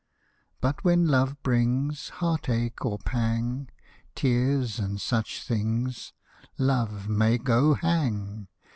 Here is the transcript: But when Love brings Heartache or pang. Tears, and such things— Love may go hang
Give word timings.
But 0.61 0.83
when 0.83 1.05
Love 1.05 1.37
brings 1.43 2.09
Heartache 2.09 2.83
or 2.83 2.97
pang. 2.97 3.69
Tears, 4.15 4.79
and 4.79 4.99
such 4.99 5.43
things— 5.43 6.11
Love 6.57 7.07
may 7.07 7.37
go 7.37 7.75
hang 7.75 8.47